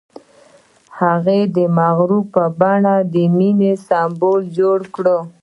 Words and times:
هغه 0.99 1.37
د 1.55 1.57
غروب 1.97 2.25
په 2.35 2.43
بڼه 2.59 2.95
د 3.13 3.15
مینې 3.37 3.73
سمبول 3.87 4.41
جوړ 4.57 4.79
کړ. 4.95 5.05